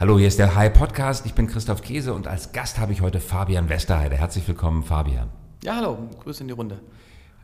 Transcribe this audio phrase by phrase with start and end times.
[0.00, 1.26] Hallo, hier ist der High Podcast.
[1.26, 4.16] Ich bin Christoph Käse und als Gast habe ich heute Fabian Westerheide.
[4.16, 5.28] Herzlich willkommen, Fabian.
[5.64, 6.78] Ja, hallo, Grüße in die Runde.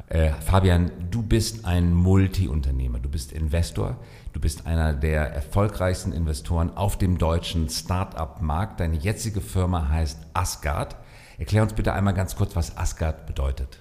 [0.06, 3.96] Äh, Fabian, du bist ein Multi-Unternehmer, du bist Investor,
[4.34, 8.78] du bist einer der erfolgreichsten Investoren auf dem deutschen Start-up-Markt.
[8.78, 10.94] Deine jetzige Firma heißt Asgard.
[11.38, 13.80] Erklär uns bitte einmal ganz kurz, was Asgard bedeutet.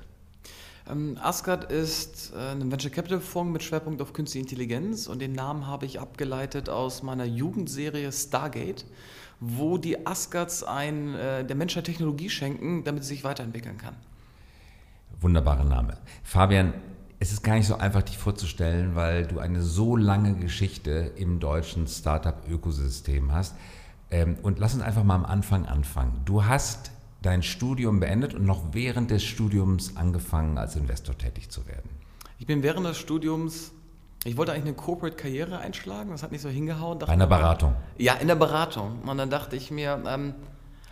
[0.89, 5.31] Ähm, Asgard ist äh, ein Venture Capital Fonds mit Schwerpunkt auf künstliche Intelligenz und den
[5.31, 8.85] Namen habe ich abgeleitet aus meiner Jugendserie Stargate,
[9.39, 13.95] wo die Asgards ein, äh, der Menschheit Technologie schenken, damit sie sich weiterentwickeln kann.
[15.21, 15.97] Wunderbarer Name.
[16.23, 16.73] Fabian,
[17.19, 21.39] es ist gar nicht so einfach, dich vorzustellen, weil du eine so lange Geschichte im
[21.39, 23.55] deutschen Startup-Ökosystem hast.
[24.11, 26.21] Ähm, und lass uns einfach mal am Anfang anfangen.
[26.25, 26.91] Du hast
[27.23, 31.89] dein Studium beendet und noch während des Studiums angefangen, als Investor tätig zu werden?
[32.37, 33.71] Ich bin während des Studiums,
[34.25, 36.99] ich wollte eigentlich eine Corporate-Karriere einschlagen, das hat nicht so hingehauen.
[36.99, 37.75] Bei einer Beratung?
[37.97, 39.01] Ja, in der Beratung.
[39.05, 40.35] Und dann dachte ich mir, ähm,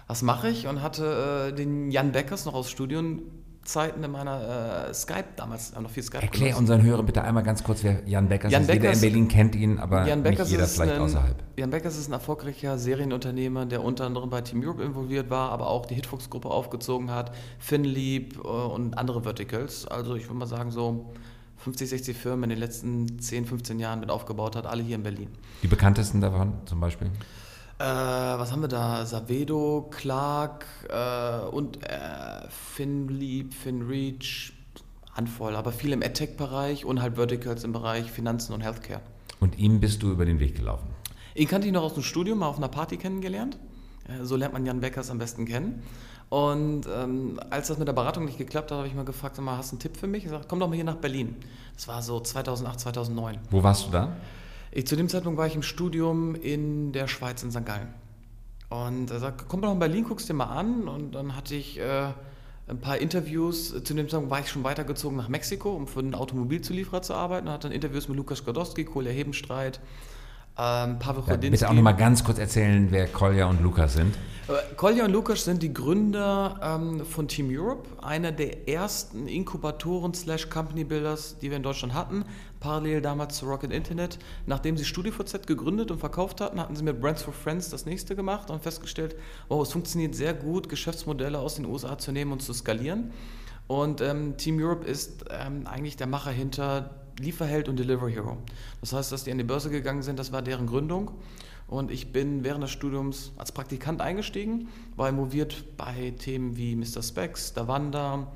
[0.07, 0.67] was mache ich?
[0.67, 3.21] Und hatte äh, den Jan Beckers noch aus Studien
[3.63, 6.23] Zeiten in meiner äh, Skype damals noch viel Skype.
[6.23, 6.59] Erklär benutzt.
[6.61, 8.67] unseren Hörern bitte einmal ganz kurz, wer Jan Beckers Jan ist.
[8.67, 11.35] Beckers, jeder in Berlin kennt ihn, aber Jan nicht jeder vielleicht ein, außerhalb.
[11.57, 15.67] Jan Beckers ist ein erfolgreicher Serienunternehmer, der unter anderem bei Team Europe involviert war, aber
[15.67, 19.87] auch die Hitfox-Gruppe aufgezogen hat, FinLeap äh, und andere Verticals.
[19.87, 21.11] Also ich würde mal sagen so
[21.57, 25.03] 50, 60 Firmen in den letzten 10, 15 Jahren mit aufgebaut hat, alle hier in
[25.03, 25.27] Berlin.
[25.61, 27.11] Die bekanntesten davon zum Beispiel?
[27.81, 29.07] Äh, was haben wir da?
[29.07, 34.53] Savedo, Clark äh, und äh, FinLeap, FinReach,
[35.13, 39.01] Handvoll, aber viel im AdTech-Bereich und halt Verticals im Bereich Finanzen und Healthcare.
[39.39, 40.89] Und ihm bist du über den Weg gelaufen?
[41.33, 43.57] Ihn kannte ich noch aus dem Studium, mal auf einer Party kennengelernt.
[44.07, 45.81] Äh, so lernt man Jan Beckers am besten kennen.
[46.29, 49.43] Und ähm, als das mit der Beratung nicht geklappt hat, habe ich mal gefragt, sag
[49.43, 50.23] mal, hast du einen Tipp für mich?
[50.23, 51.35] Ich sagte, komm doch mal hier nach Berlin.
[51.73, 53.39] Das war so 2008, 2009.
[53.49, 54.15] Wo warst du da?
[54.71, 57.65] Ich, zu dem Zeitpunkt war ich im Studium in der Schweiz, in St.
[57.65, 57.93] Gallen.
[58.69, 60.87] Und er sagt, komm doch in Berlin, guckst dir mal an.
[60.87, 62.07] Und dann hatte ich äh,
[62.67, 63.83] ein paar Interviews.
[63.83, 67.47] Zu dem Zeitpunkt war ich schon weitergezogen nach Mexiko, um für einen Automobilzulieferer zu arbeiten.
[67.47, 69.81] Und hatte dann Interviews mit Lukas Godowski, Kolja Hebenstreit,
[70.57, 71.49] ähm, Pavel Chodinski.
[71.49, 74.15] Bitte auch nochmal ganz kurz erzählen, wer Kolja und Lukas sind.
[74.47, 80.13] Äh, Kolja und Lukas sind die Gründer ähm, von Team Europe, einer der ersten Inkubatoren
[80.13, 82.23] slash Company Builders, die wir in Deutschland hatten,
[82.61, 84.17] parallel damals zu Rocket Internet.
[84.45, 88.15] Nachdem sie StudiVZ gegründet und verkauft hatten, hatten sie mit Brands for Friends das nächste
[88.15, 89.17] gemacht und festgestellt,
[89.49, 93.11] wow, es funktioniert sehr gut, Geschäftsmodelle aus den USA zu nehmen und zu skalieren.
[93.67, 98.37] Und ähm, Team Europe ist ähm, eigentlich der Macher hinter Lieferheld und Delivery Hero.
[98.79, 101.11] Das heißt, dass die an die Börse gegangen sind, das war deren Gründung.
[101.67, 104.67] Und ich bin während des Studiums als Praktikant eingestiegen,
[104.97, 107.01] war involviert bei Themen wie Mr.
[107.01, 108.27] Specs, Davanda,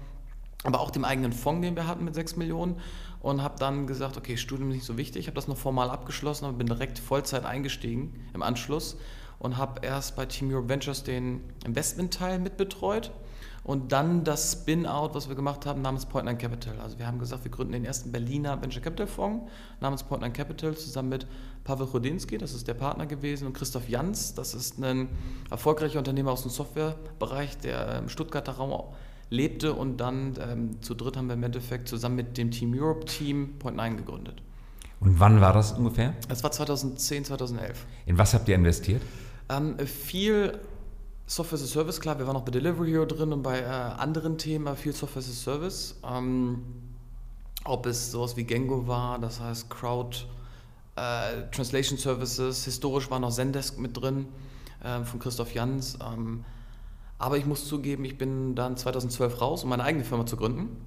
[0.63, 2.77] aber auch dem eigenen Fonds, den wir hatten mit 6 Millionen.
[3.25, 5.21] Und habe dann gesagt, okay, Studium ist nicht so wichtig.
[5.21, 8.97] Ich habe das noch formal abgeschlossen, aber bin direkt Vollzeit eingestiegen im Anschluss
[9.39, 13.09] und habe erst bei Team Europe Ventures den Investmentteil mitbetreut
[13.63, 16.79] und dann das Spin-out, was wir gemacht haben, namens Point 9 Capital.
[16.79, 20.31] Also wir haben gesagt, wir gründen den ersten Berliner Venture Capital Fonds namens Point 9
[20.31, 21.25] Capital zusammen mit
[21.63, 25.09] Pavel Chodinski, das ist der Partner gewesen, und Christoph Jans, das ist ein
[25.49, 28.93] erfolgreicher Unternehmer aus dem Softwarebereich, der im Stuttgarter Raum
[29.29, 33.05] lebte und dann ähm, zu dritt haben wir im Endeffekt zusammen mit dem Team Europe
[33.05, 34.41] Team Point 9 gegründet.
[34.99, 36.13] Und wann war das ungefähr?
[36.29, 37.85] Das war 2010, 2011.
[38.05, 39.01] In was habt ihr investiert?
[39.49, 40.59] Ähm, viel
[41.27, 43.65] Software as a Service, klar, wir waren auch bei Delivery Hero drin und bei äh,
[43.65, 45.95] anderen Themen viel Software as a Service.
[46.07, 46.63] Ähm,
[47.63, 50.17] ob es sowas wie Gengo war, das heißt Crowd
[50.95, 54.27] äh, Translation Services, historisch war noch Zendesk mit drin
[54.83, 55.97] äh, von Christoph Jans.
[56.01, 56.45] Ähm,
[57.17, 60.77] aber ich muss zugeben, ich bin dann 2012 raus, um meine eigene Firma zu gründen.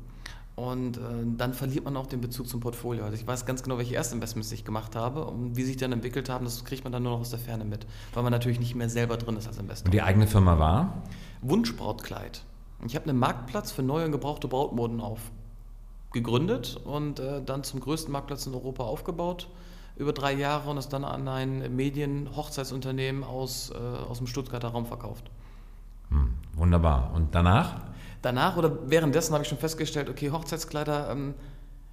[0.57, 1.01] Und äh,
[1.37, 3.05] dann verliert man auch den Bezug zum Portfolio.
[3.05, 6.29] Also ich weiß ganz genau, welche Erstinvestments ich gemacht habe und wie sich dann entwickelt
[6.29, 8.75] haben, das kriegt man dann nur noch aus der Ferne mit, weil man natürlich nicht
[8.75, 9.87] mehr selber drin ist als Investor.
[9.87, 11.03] Und die eigene Firma war?
[11.43, 12.43] Wunschbrautkleid.
[12.87, 15.21] Ich habe einen Marktplatz für neue und gebrauchte Brautmoden auf
[16.13, 19.49] gegründet und äh, dann zum größten Marktplatz in Europa aufgebaut
[19.97, 24.87] über drei Jahre und es dann an ein Medien-Hochzeitsunternehmen aus, äh, aus dem Stuttgarter Raum
[24.87, 25.31] verkauft.
[26.11, 27.13] Hm, wunderbar.
[27.15, 27.81] Und danach?
[28.23, 31.35] Danach oder währenddessen habe ich schon festgestellt, okay, Hochzeitskleider ähm,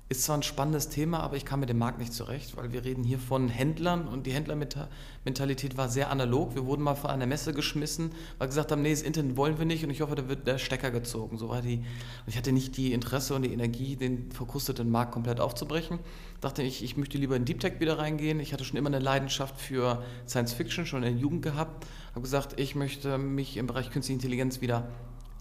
[0.07, 2.85] ist zwar ein spannendes Thema, aber ich kam mit dem Markt nicht zurecht, weil wir
[2.85, 6.53] reden hier von Händlern und die Händlermentalität war sehr analog.
[6.53, 9.65] Wir wurden mal von einer Messe geschmissen, weil gesagt haben, nee, das Internet wollen wir
[9.65, 11.39] nicht und ich hoffe, da wird der Stecker gezogen.
[11.39, 11.77] So war die.
[11.77, 15.97] Und ich hatte nicht die Interesse und die Energie, den verkrusteten Markt komplett aufzubrechen.
[16.39, 18.39] Dachte ich, ich möchte lieber in Deep Tech wieder reingehen.
[18.39, 21.87] Ich hatte schon immer eine Leidenschaft für Science Fiction, schon in der Jugend gehabt.
[22.11, 24.87] Habe gesagt, ich möchte mich im Bereich Künstliche Intelligenz wieder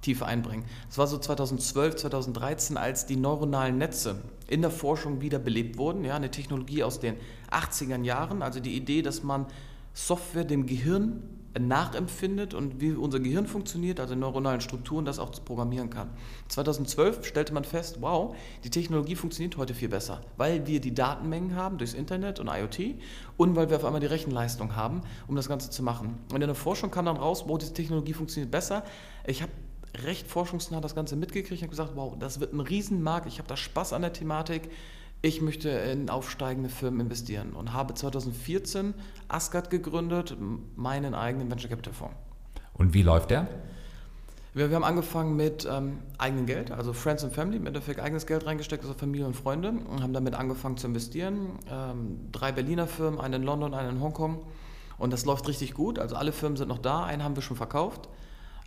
[0.05, 0.65] tiefer einbringen.
[0.89, 6.05] Das war so 2012, 2013, als die neuronalen Netze in der Forschung wieder belebt wurden.
[6.05, 7.17] Ja, eine Technologie aus den
[7.51, 9.47] 80er Jahren, also die Idee, dass man
[9.93, 11.23] Software dem Gehirn
[11.59, 16.11] nachempfindet und wie unser Gehirn funktioniert, also neuronalen Strukturen, das auch programmieren kann.
[16.49, 21.55] 2012 stellte man fest, wow, die Technologie funktioniert heute viel besser, weil wir die Datenmengen
[21.55, 22.97] haben durchs Internet und IoT
[23.37, 26.19] und weil wir auf einmal die Rechenleistung haben, um das Ganze zu machen.
[26.33, 28.83] Und in der Forschung kam dann raus, wow, diese Technologie funktioniert besser.
[29.27, 29.53] Ich habe
[30.03, 33.57] recht forschungsnah das Ganze mitgekriegt und gesagt, wow, das wird ein Riesenmarkt, ich habe da
[33.57, 34.71] Spaß an der Thematik
[35.25, 38.93] ich möchte in aufsteigende Firmen investieren und habe 2014
[39.27, 40.37] Asgard gegründet,
[40.77, 42.15] meinen eigenen Venture Capital Fonds.
[42.75, 43.49] Und wie läuft der?
[44.53, 48.27] Wir, wir haben angefangen mit ähm, eigenem Geld, also Friends and Family, im Endeffekt eigenes
[48.27, 51.59] Geld reingesteckt, also Familie und Freunde, und haben damit angefangen zu investieren.
[51.71, 54.43] Ähm, drei Berliner Firmen, eine in London, eine in Hongkong.
[54.99, 55.99] Und das läuft richtig gut.
[55.99, 58.11] Also alle Firmen sind noch da, einen haben wir schon verkauft.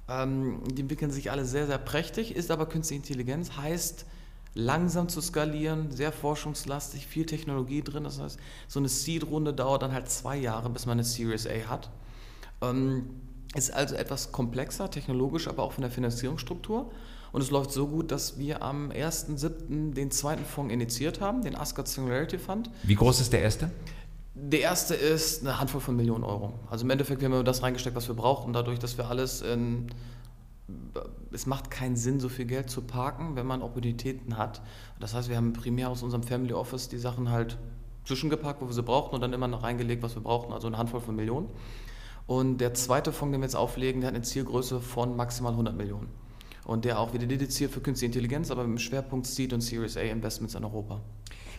[0.10, 4.06] Ähm, die entwickeln sich alle sehr, sehr prächtig, ist aber künstliche Intelligenz, heißt,
[4.54, 8.04] langsam zu skalieren, sehr forschungslastig, viel Technologie drin.
[8.04, 11.70] Das heißt, so eine Seed-Runde dauert dann halt zwei Jahre, bis man eine Series A
[11.70, 11.90] hat.
[12.62, 13.10] Ähm,
[13.56, 16.92] ist also etwas komplexer, technologisch, aber auch von der Finanzierungsstruktur.
[17.32, 19.94] Und es läuft so gut, dass wir am 1.7.
[19.94, 22.70] den zweiten Fonds initiiert haben, den Asgard Singularity Fund.
[22.84, 23.70] Wie groß ist der erste?
[24.40, 26.54] Der erste ist eine Handvoll von Millionen Euro.
[26.70, 29.90] Also im Endeffekt haben wir das reingesteckt, was wir brauchten, dadurch, dass wir alles in
[31.32, 34.62] es macht keinen Sinn, so viel Geld zu parken, wenn man Opportunitäten hat.
[35.00, 37.58] Das heißt, wir haben primär aus unserem Family Office die Sachen halt
[38.06, 40.78] zwischengepackt, wo wir sie brauchten und dann immer noch reingelegt, was wir brauchten, also eine
[40.78, 41.50] Handvoll von Millionen.
[42.26, 45.76] Und der zweite Fonds, den wir jetzt auflegen, der hat eine Zielgröße von maximal 100
[45.76, 46.10] Millionen.
[46.66, 49.96] Und der auch wieder dediziert für künstliche Intelligenz, aber mit dem Schwerpunkt Seed und Series
[49.96, 51.00] A Investments in Europa.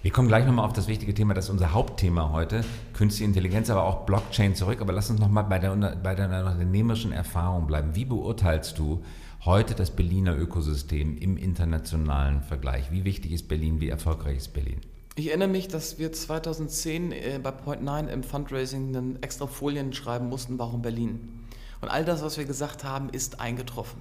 [0.01, 2.65] Wir kommen gleich nochmal auf das wichtige Thema, das ist unser Hauptthema heute,
[2.95, 4.81] künstliche Intelligenz, aber auch Blockchain zurück.
[4.81, 7.97] Aber lass uns nochmal bei, bei deiner unternehmerischen Erfahrung bleiben.
[7.97, 9.03] Wie beurteilst du
[9.45, 12.93] heute das Berliner Ökosystem im internationalen Vergleich?
[12.93, 13.81] Wie wichtig ist Berlin?
[13.81, 14.81] Wie erfolgreich ist Berlin?
[15.17, 19.93] Ich erinnere mich, dass wir 2010 äh, bei Point 9 im Fundraising einen extra Folien
[19.93, 21.45] schreiben mussten, warum Berlin.
[21.81, 24.01] Und all das, was wir gesagt haben, ist eingetroffen.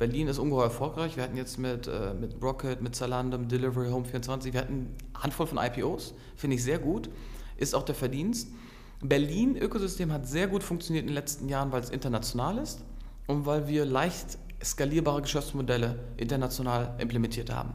[0.00, 1.18] Berlin ist ungeheuer erfolgreich.
[1.18, 4.96] Wir hatten jetzt mit, äh, mit Rocket, mit Zalando, mit Delivery Home 24, wir hatten
[5.12, 7.10] eine Handvoll von IPOs, finde ich sehr gut,
[7.58, 8.48] ist auch der Verdienst.
[9.02, 12.82] Berlin Ökosystem hat sehr gut funktioniert in den letzten Jahren, weil es international ist
[13.26, 17.74] und weil wir leicht skalierbare Geschäftsmodelle international implementiert haben.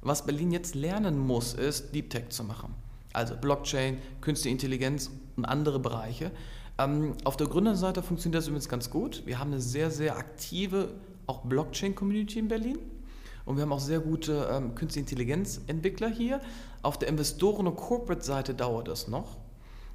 [0.00, 2.72] Was Berlin jetzt lernen muss, ist Deep Tech zu machen.
[3.12, 6.30] Also Blockchain, Künstliche Intelligenz und andere Bereiche.
[6.78, 9.26] Ähm, auf der Gründerseite funktioniert das übrigens ganz gut.
[9.26, 10.90] Wir haben eine sehr, sehr aktive
[11.28, 12.78] auch Blockchain-Community in Berlin.
[13.44, 16.40] Und wir haben auch sehr gute ähm, Künstliche Intelligenz-Entwickler hier.
[16.82, 19.38] Auf der Investoren- und Corporate-Seite dauert es noch,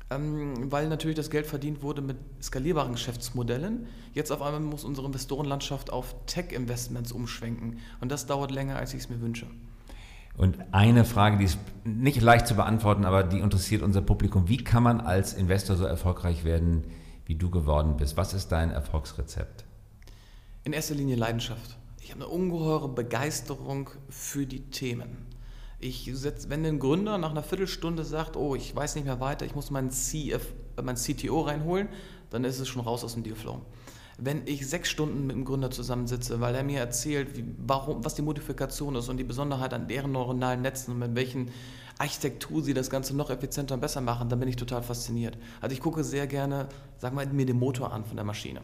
[0.09, 3.88] ähm, weil natürlich das Geld verdient wurde mit skalierbaren Geschäftsmodellen.
[4.13, 7.79] Jetzt auf einmal muss unsere Investorenlandschaft auf Tech-Investments umschwenken.
[8.01, 9.47] Und das dauert länger, als ich es mir wünsche.
[10.36, 14.50] Und eine Frage, die ist nicht leicht zu beantworten, aber die interessiert unser Publikum.
[14.50, 16.86] Wie kann man als Investor so erfolgreich werden,
[17.25, 18.18] wie du geworden bist?
[18.18, 19.65] Was ist dein Erfolgsrezept?
[20.65, 21.77] In erster Linie Leidenschaft.
[22.00, 25.27] Ich habe eine ungeheure Begeisterung für die Themen.
[25.77, 29.45] Ich setz, wenn ein Gründer nach einer Viertelstunde sagt, oh, ich weiß nicht mehr weiter,
[29.45, 31.89] ich muss meinen, CF, meinen CTO reinholen,
[32.30, 33.60] dann ist es schon raus aus dem Dealflow.
[34.18, 38.15] Wenn ich sechs Stunden mit dem Gründer zusammensitze, weil er mir erzählt, wie, warum, was
[38.15, 41.51] die Modifikation ist und die Besonderheit an deren neuronalen Netzen und mit welchen
[41.98, 45.38] Architektur sie das Ganze noch effizienter und besser machen, dann bin ich total fasziniert.
[45.60, 46.69] Also ich gucke sehr gerne,
[47.00, 48.62] sag mal, mir den Motor an von der Maschine.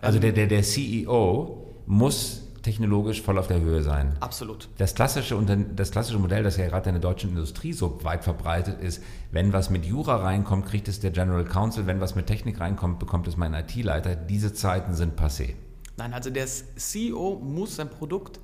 [0.00, 4.16] Also der, der, der CEO muss technologisch voll auf der Höhe sein.
[4.18, 4.68] Absolut.
[4.78, 5.40] Das klassische,
[5.76, 9.52] das klassische Modell, das ja gerade in der deutschen Industrie so weit verbreitet ist, wenn
[9.52, 13.28] was mit Jura reinkommt, kriegt es der General Counsel, wenn was mit Technik reinkommt, bekommt
[13.28, 14.16] es mein IT-Leiter.
[14.16, 15.54] Diese Zeiten sind passé.
[15.96, 18.40] Nein, also der CEO muss sein Produkt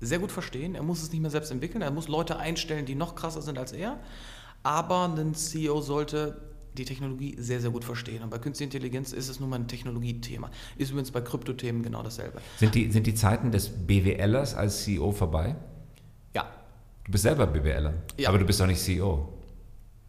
[0.00, 0.76] sehr gut verstehen.
[0.76, 1.82] Er muss es nicht mehr selbst entwickeln.
[1.82, 3.98] Er muss Leute einstellen, die noch krasser sind als er.
[4.62, 6.36] Aber ein CEO sollte
[6.78, 8.22] die Technologie sehr, sehr gut verstehen.
[8.22, 10.50] Und bei künstlicher Intelligenz ist es nun mal ein Technologiethema.
[10.76, 12.40] Ist übrigens bei Kryptothemen genau dasselbe.
[12.58, 15.56] Sind die, sind die Zeiten des BWLers als CEO vorbei?
[16.34, 16.46] Ja.
[17.04, 18.28] Du bist selber BWLer, ja.
[18.28, 19.32] aber du bist doch nicht CEO.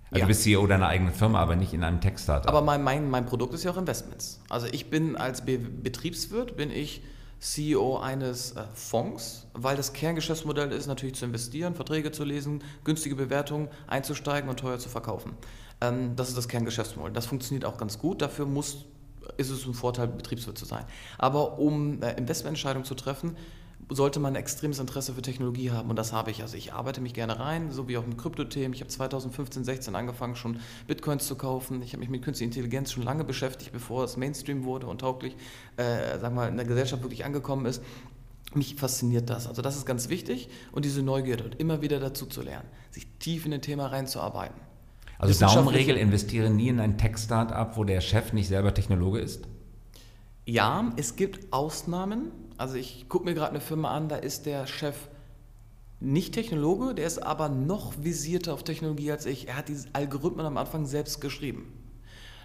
[0.10, 0.22] Also ja.
[0.22, 2.48] du bist CEO deiner eigenen Firma, aber nicht in einem Tech-Startup.
[2.48, 4.40] Aber mein, mein, mein Produkt ist ja auch Investments.
[4.50, 7.02] Also ich bin als Be Betriebswirt, bin ich
[7.40, 13.16] CEO eines äh, Fonds, weil das Kerngeschäftsmodell ist natürlich zu investieren, Verträge zu lesen, günstige
[13.16, 15.34] Bewertungen einzusteigen und teuer zu verkaufen.
[15.82, 17.14] Ähm, das ist das Kerngeschäftsmodell.
[17.14, 18.22] Das funktioniert auch ganz gut.
[18.22, 18.86] Dafür muss,
[19.38, 20.86] ist es ein Vorteil, Betriebswirt zu sein.
[21.18, 23.36] Aber um äh, Investmententscheidungen zu treffen,
[23.90, 26.42] sollte man ein extremes Interesse für Technologie haben und das habe ich.
[26.42, 28.74] Also ich arbeite mich gerne rein, so wie auch mit Kryptothemen.
[28.74, 31.82] Ich habe 2015, 16 angefangen, schon Bitcoins zu kaufen.
[31.82, 35.36] Ich habe mich mit künstlicher Intelligenz schon lange beschäftigt, bevor es Mainstream wurde und tauglich,
[35.78, 37.82] äh, sagen wir in der Gesellschaft wirklich angekommen ist.
[38.54, 39.48] Mich fasziniert das.
[39.48, 43.08] Also das ist ganz wichtig und diese Neugierde und immer wieder dazu zu lernen, sich
[43.20, 44.67] tief in ein Thema reinzuarbeiten.
[45.20, 49.48] Also Daumenregel, investiere nie in ein Tech-Startup, wo der Chef nicht selber Technologe ist?
[50.46, 52.32] Ja, es gibt Ausnahmen.
[52.58, 54.96] Also ich gucke mir gerade eine Firma an, da ist der Chef
[56.00, 59.48] nicht Technologe, der ist aber noch visierter auf Technologie als ich.
[59.48, 61.74] Er hat diese Algorithmen am Anfang selbst geschrieben.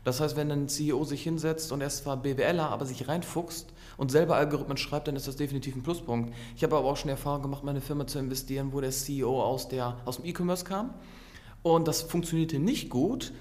[0.04, 3.72] Das heißt, wenn ein CEO sich hinsetzt und er ist zwar BWLer, aber sich reinfuchst
[3.96, 6.34] und selber Algorithmen schreibt, dann ist das definitiv ein Pluspunkt.
[6.56, 9.40] Ich habe aber auch schon die Erfahrung gemacht, meine Firma zu investieren, wo der CEO
[9.40, 10.94] aus, der, aus dem E-Commerce kam.
[11.62, 13.32] Und das funktionierte nicht gut,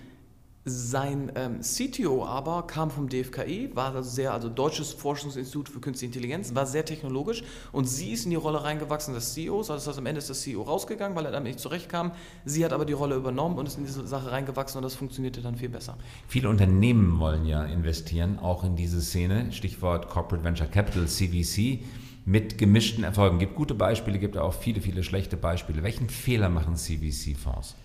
[0.64, 6.14] sein ähm, CTO aber kam vom DFKI, war also sehr, also Deutsches Forschungsinstitut für Künstliche
[6.14, 9.98] Intelligenz, war sehr technologisch und sie ist in die Rolle reingewachsen des CEOs, also das
[9.98, 12.12] am Ende ist der CEO rausgegangen, weil er damit nicht zurechtkam.
[12.46, 15.42] Sie hat aber die Rolle übernommen und ist in diese Sache reingewachsen und das funktionierte
[15.42, 15.98] dann viel besser.
[16.28, 21.80] Viele Unternehmen wollen ja investieren, auch in diese Szene, Stichwort Corporate Venture Capital, CVC,
[22.26, 23.40] mit gemischten Erfolgen.
[23.40, 25.82] Gibt gute Beispiele, gibt auch viele, viele schlechte Beispiele.
[25.82, 27.76] Welchen Fehler machen CVC-Fonds?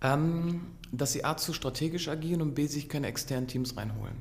[0.00, 0.60] Ähm,
[0.92, 4.16] dass sie A zu strategisch agieren und B sich keine externen Teams reinholen.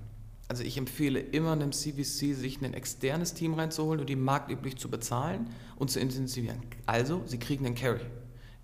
[0.50, 4.90] Also ich empfehle immer einem CVC, sich ein externes Team reinzuholen und die marktüblich zu
[4.90, 6.60] bezahlen und zu intensivieren.
[6.86, 8.06] Also, sie kriegen einen Carry.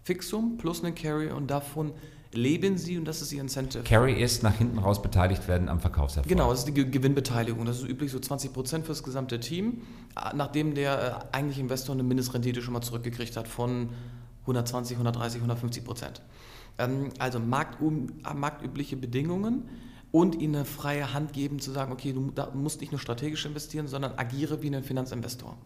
[0.03, 1.93] Fixum plus einen Carry und davon
[2.31, 3.83] leben sie und das ist ihr Incentive.
[3.83, 6.27] Carry ist nach hinten raus beteiligt werden am Verkaufserfolg.
[6.27, 7.65] Genau, das ist die Gewinnbeteiligung.
[7.65, 9.81] Das ist üblich so 20 Prozent für das gesamte Team,
[10.33, 13.89] nachdem der äh, eigentliche Investor eine Mindestrendite schon mal zurückgekriegt hat von
[14.41, 16.21] 120, 130, 150 Prozent.
[16.77, 19.69] Ähm, also marktübliche Bedingungen
[20.11, 23.87] und ihnen eine freie Hand geben, zu sagen, okay, du musst nicht nur strategisch investieren,
[23.87, 25.57] sondern agiere wie ein Finanzinvestor.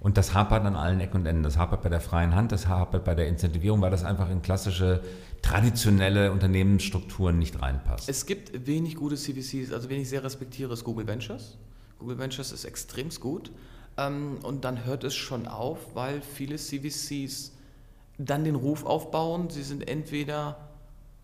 [0.00, 1.42] Und das hapert an allen Ecken und Enden.
[1.42, 4.42] Das hapert bei der freien Hand, das hapert bei der Incentivierung, weil das einfach in
[4.42, 5.02] klassische,
[5.42, 8.08] traditionelle Unternehmensstrukturen nicht reinpasst.
[8.08, 11.56] Es gibt wenig gute CVCs, also wen ich sehr respektiere, ist Google Ventures.
[11.98, 13.50] Google Ventures ist extrem gut.
[13.96, 17.52] Ähm, und dann hört es schon auf, weil viele CVCs
[18.18, 19.50] dann den Ruf aufbauen.
[19.50, 20.56] Sie sind entweder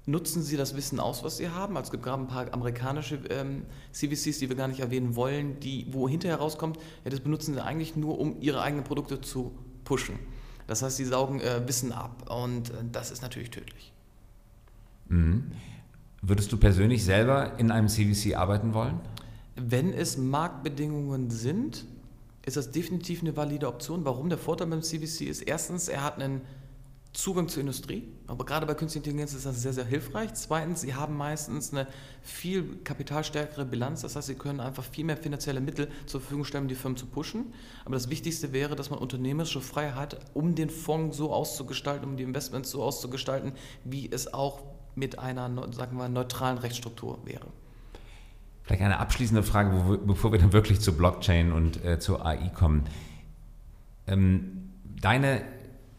[0.06, 1.76] nutzen sie das Wissen aus, was sie haben.
[1.76, 5.60] Also es gibt gerade ein paar amerikanische ähm, CVCs, die wir gar nicht erwähnen wollen,
[5.60, 9.52] die, wo hinterher rauskommt, ja, das benutzen sie eigentlich nur, um ihre eigenen Produkte zu
[9.84, 10.18] pushen.
[10.66, 13.92] Das heißt, sie saugen äh, Wissen ab und äh, das ist natürlich tödlich.
[15.08, 15.52] Mhm.
[16.22, 19.00] Würdest du persönlich selber in einem CVC arbeiten wollen?
[19.56, 21.86] Wenn es Marktbedingungen sind,
[22.44, 24.04] ist das definitiv eine valide Option.
[24.04, 24.28] Warum?
[24.28, 26.42] Der Vorteil beim CVC ist erstens, er hat einen
[27.12, 30.32] Zugang zur Industrie, aber gerade bei künstlicher Intelligenz ist das sehr, sehr hilfreich.
[30.34, 31.88] Zweitens, sie haben meistens eine
[32.22, 36.64] viel kapitalstärkere Bilanz, das heißt, sie können einfach viel mehr finanzielle Mittel zur Verfügung stellen,
[36.64, 37.52] um die Firmen zu pushen.
[37.84, 42.16] Aber das Wichtigste wäre, dass man unternehmerische Freiheit hat, um den Fonds so auszugestalten, um
[42.16, 44.62] die Investments so auszugestalten, wie es auch
[44.94, 47.46] mit einer, sagen wir, neutralen Rechtsstruktur wäre.
[48.62, 52.84] Vielleicht eine abschließende Frage, bevor wir dann wirklich zu Blockchain und äh, zur AI kommen.
[54.06, 55.42] Ähm, deine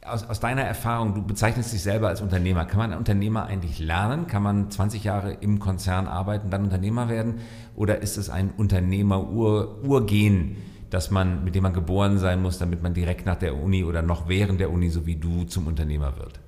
[0.06, 2.66] aus, aus, deiner Erfahrung, du bezeichnest dich selber als Unternehmer.
[2.66, 4.28] Kann man Unternehmer eigentlich lernen?
[4.28, 7.42] Kann man 20 Jahre im Konzern arbeiten, dann Unternehmer werden?
[7.76, 10.58] Oder ist es ein Unternehmer-Urgen,
[10.90, 14.02] dass man, mit dem man geboren sein muss, damit man direkt nach der Uni oder
[14.02, 16.40] noch während der Uni, so wie du, zum Unternehmer wird?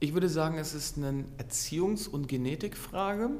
[0.00, 3.30] Ich würde sagen, es ist eine Erziehungs- und Genetikfrage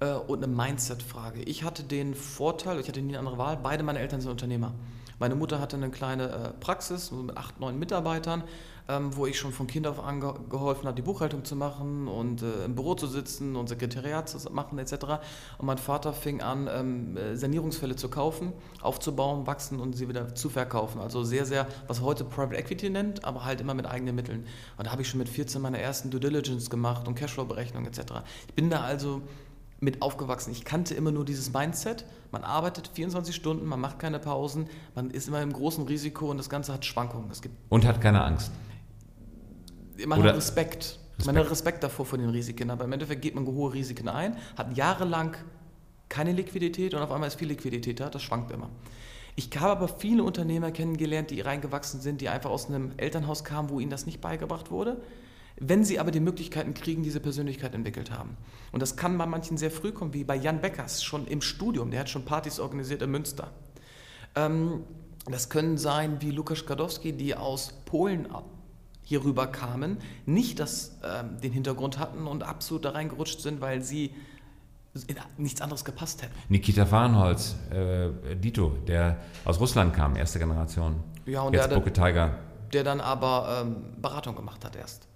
[0.00, 1.42] äh, und eine Mindset-Frage.
[1.42, 4.74] Ich hatte den Vorteil, ich hatte nie eine andere Wahl, beide meine Eltern sind Unternehmer.
[5.18, 8.44] Meine Mutter hatte eine kleine äh, Praxis mit acht, neun Mitarbeitern
[8.88, 12.42] ähm, wo ich schon von Kind auf an geholfen habe, die Buchhaltung zu machen und
[12.42, 14.92] äh, im Büro zu sitzen und Sekretariat zu machen etc.
[15.58, 20.34] Und mein Vater fing an, ähm, äh, Sanierungsfälle zu kaufen, aufzubauen, wachsen und sie wieder
[20.34, 21.00] zu verkaufen.
[21.00, 24.46] Also sehr, sehr, was heute Private Equity nennt, aber halt immer mit eigenen Mitteln.
[24.76, 28.00] Und da habe ich schon mit 14 meine ersten Due Diligence gemacht und Cashflow-Berechnung etc.
[28.48, 29.22] Ich bin da also
[29.80, 30.52] mit aufgewachsen.
[30.52, 32.04] Ich kannte immer nur dieses Mindset.
[32.32, 36.38] Man arbeitet 24 Stunden, man macht keine Pausen, man ist immer im großen Risiko und
[36.38, 37.30] das Ganze hat Schwankungen.
[37.30, 38.52] Es gibt und hat keine Angst
[40.04, 40.98] man Oder hat Respekt.
[41.18, 41.26] Respekt.
[41.26, 44.36] Man hat Respekt davor vor den Risiken, aber im Endeffekt geht man hohe Risiken ein,
[44.56, 45.34] hat jahrelang
[46.10, 48.68] keine Liquidität und auf einmal ist viel Liquidität da, das schwankt immer.
[49.34, 53.70] Ich habe aber viele Unternehmer kennengelernt, die reingewachsen sind, die einfach aus einem Elternhaus kamen,
[53.70, 54.98] wo ihnen das nicht beigebracht wurde.
[55.58, 58.36] Wenn sie aber die Möglichkeiten kriegen, diese Persönlichkeit entwickelt haben.
[58.72, 61.90] Und das kann bei manchen sehr früh kommen, wie bei Jan Beckers, schon im Studium.
[61.90, 63.52] Der hat schon Partys organisiert in Münster.
[64.34, 64.84] Ähm,
[65.24, 68.28] das können sein wie Lukas Gadowski, die aus Polen
[69.02, 74.14] hierüber kamen, nicht das, äh, den Hintergrund hatten und absolut da reingerutscht sind, weil sie
[75.36, 76.34] nichts anderes gepasst hätten.
[76.48, 80.96] Nikita Farnholz, äh, Dito, der aus Russland kam, erste Generation.
[81.26, 82.38] Ja, und Jetzt der, Tiger.
[82.72, 85.06] der dann aber ähm, Beratung gemacht hat erst.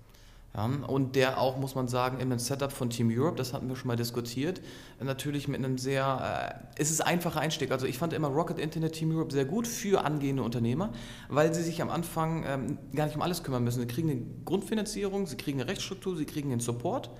[0.52, 3.68] Ja, und der auch, muss man sagen, in einem Setup von Team Europe, das hatten
[3.68, 4.60] wir schon mal diskutiert,
[5.00, 7.70] natürlich mit einem sehr, äh, es ist einfacher Einstieg.
[7.70, 10.90] Also ich fand immer Rocket Internet Team Europe sehr gut für angehende Unternehmer,
[11.28, 13.80] weil sie sich am Anfang ähm, gar nicht um alles kümmern müssen.
[13.80, 17.10] Sie kriegen eine Grundfinanzierung, sie kriegen eine Rechtsstruktur, sie kriegen den Support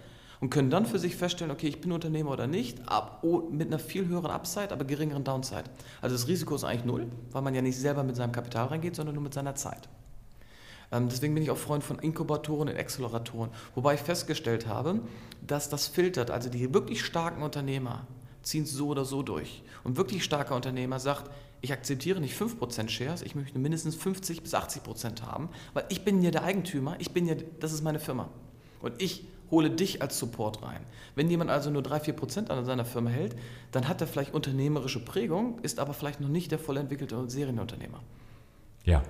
[0.41, 3.69] und können dann für sich feststellen, okay, ich bin Unternehmer oder nicht, ab, oh, mit
[3.69, 5.65] einer viel höheren Upside, aber geringeren Downside.
[6.03, 8.97] Also das Risiko ist eigentlich null, weil man ja nicht selber mit seinem Kapital reingeht,
[8.97, 9.89] sondern nur mit seiner Zeit.
[10.93, 15.01] Ähm, deswegen bin ich auch Freund von Inkubatoren und Acceleratoren, wobei ich festgestellt habe,
[15.47, 18.07] dass das filtert, also die wirklich starken Unternehmer
[18.43, 19.63] ziehen es so oder so durch.
[19.85, 21.31] Und wirklich starker Unternehmer sagt,
[21.61, 26.23] ich akzeptiere nicht 5% Shares, ich möchte mindestens 50 bis 80% haben, weil ich bin
[26.23, 28.29] ja der Eigentümer, ich bin ja, das ist meine Firma.
[28.81, 30.81] Und ich hole dich als Support rein.
[31.15, 33.37] Wenn jemand also nur 3-4% an seiner Firma hält,
[33.73, 38.01] dann hat er vielleicht unternehmerische Prägung, ist aber vielleicht noch nicht der voll entwickelte Serienunternehmer.
[38.85, 39.03] Ja,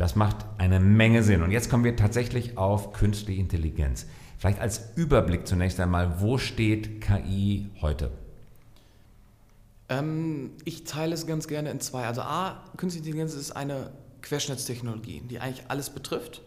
[0.00, 1.42] das macht eine Menge Sinn.
[1.42, 4.06] Und jetzt kommen wir tatsächlich auf künstliche Intelligenz.
[4.38, 8.10] Vielleicht als Überblick zunächst einmal, wo steht KI heute?
[9.90, 12.06] Ähm, ich teile es ganz gerne in zwei.
[12.06, 13.90] Also A, künstliche Intelligenz ist eine
[14.22, 16.40] Querschnittstechnologie, die eigentlich alles betrifft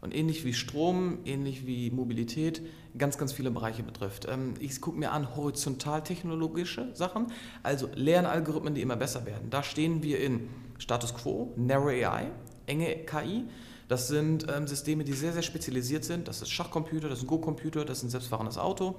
[0.00, 2.62] und ähnlich wie Strom, ähnlich wie Mobilität,
[2.96, 4.26] ganz, ganz viele Bereiche betrifft.
[4.26, 7.26] Ähm, ich gucke mir an horizontal-technologische Sachen,
[7.62, 9.50] also Lernalgorithmen, die immer besser werden.
[9.50, 10.48] Da stehen wir in
[10.78, 12.30] Status Quo, Narrow AI,
[12.66, 13.44] enge KI.
[13.88, 16.26] Das sind ähm, Systeme, die sehr, sehr spezialisiert sind.
[16.26, 18.96] Das ist Schachcomputer, das ist ein Go-Computer, das ist ein selbstfahrendes Auto.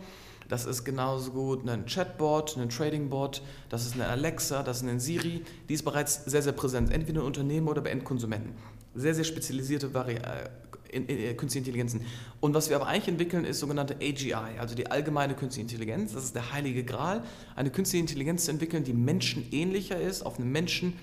[0.48, 5.00] Das ist genauso gut ein Chatbot, ein Tradingbot, das ist eine Alexa, das ist ein
[5.02, 5.44] Siri.
[5.68, 8.54] Die ist bereits sehr, sehr präsent, entweder in Unternehmen oder bei Endkonsumenten.
[8.96, 10.50] Sehr, sehr spezialisierte Vari äh,
[10.90, 12.02] in, in, in, künstliche Intelligenzen.
[12.40, 16.14] Und was wir aber eigentlich entwickeln, ist sogenannte AGI, also die allgemeine künstliche Intelligenz.
[16.14, 17.24] Das ist der heilige Gral,
[17.58, 20.94] eine künstliche Intelligenz zu entwickeln, die menschenähnlicher ist, auf einem Menschen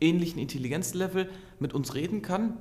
[0.00, 2.56] ähnlichen Intelligenzlevel mit uns reden kann.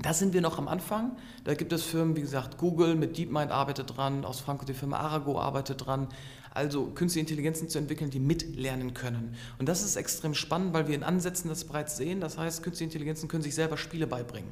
[0.00, 1.16] Da sind wir noch am Anfang.
[1.42, 4.98] Da gibt es Firmen, wie gesagt, Google mit DeepMind arbeitet dran, aus Frankfurt die Firma
[4.98, 6.08] Arago arbeitet dran.
[6.52, 9.34] Also künstliche Intelligenzen zu entwickeln, die mitlernen können.
[9.58, 12.20] Und das ist extrem spannend, weil wir in Ansätzen das bereits sehen.
[12.20, 14.50] Das heißt, künstliche Intelligenzen können sich selber Spiele beibringen.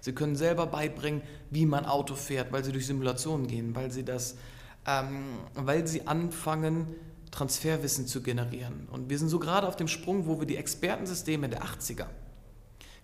[0.00, 4.04] Sie können selber beibringen, wie man Auto fährt, weil sie durch Simulationen gehen, weil sie
[4.04, 4.36] das,
[4.86, 6.86] ähm, weil sie anfangen,
[7.30, 8.88] Transferwissen zu generieren.
[8.90, 12.06] Und wir sind so gerade auf dem Sprung, wo wir die Expertensysteme der 80er